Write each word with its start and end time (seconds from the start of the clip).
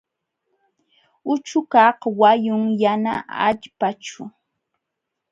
Uchukaq 1.31 1.99
wayun 2.19 2.63
yana 2.81 3.13
allpaćhu. 3.47 4.23